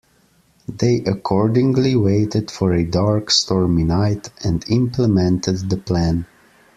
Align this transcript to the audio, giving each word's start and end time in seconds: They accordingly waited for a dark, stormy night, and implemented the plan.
They 0.67 1.01
accordingly 1.03 1.95
waited 1.95 2.49
for 2.49 2.73
a 2.73 2.83
dark, 2.89 3.29
stormy 3.29 3.83
night, 3.83 4.31
and 4.43 4.67
implemented 4.67 5.69
the 5.69 5.77
plan. 5.77 6.25